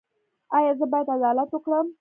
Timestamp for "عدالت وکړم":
1.17-1.87